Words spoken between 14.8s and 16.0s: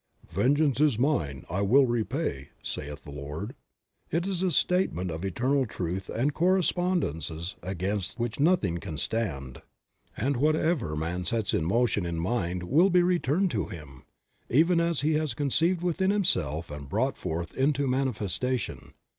he has conceived